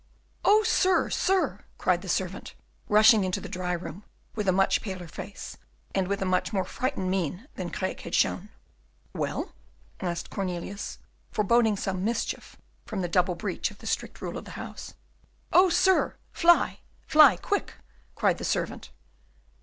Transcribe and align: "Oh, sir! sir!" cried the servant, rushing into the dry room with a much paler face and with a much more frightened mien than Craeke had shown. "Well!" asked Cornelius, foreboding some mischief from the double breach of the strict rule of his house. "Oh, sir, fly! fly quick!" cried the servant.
"Oh, 0.43 0.63
sir! 0.63 1.11
sir!" 1.11 1.63
cried 1.77 2.01
the 2.01 2.09
servant, 2.09 2.55
rushing 2.89 3.23
into 3.23 3.39
the 3.39 3.47
dry 3.47 3.73
room 3.73 4.03
with 4.33 4.47
a 4.47 4.51
much 4.51 4.81
paler 4.81 5.07
face 5.07 5.57
and 5.93 6.07
with 6.07 6.23
a 6.23 6.25
much 6.25 6.51
more 6.51 6.65
frightened 6.65 7.11
mien 7.11 7.47
than 7.53 7.69
Craeke 7.69 7.99
had 8.01 8.15
shown. 8.15 8.49
"Well!" 9.13 9.53
asked 9.99 10.31
Cornelius, 10.31 10.97
foreboding 11.29 11.77
some 11.77 12.03
mischief 12.03 12.57
from 12.83 13.01
the 13.01 13.07
double 13.07 13.35
breach 13.35 13.69
of 13.69 13.77
the 13.77 13.85
strict 13.85 14.23
rule 14.23 14.39
of 14.39 14.45
his 14.47 14.55
house. 14.55 14.95
"Oh, 15.53 15.69
sir, 15.69 16.15
fly! 16.31 16.79
fly 17.05 17.37
quick!" 17.37 17.75
cried 18.15 18.39
the 18.39 18.43
servant. 18.43 18.89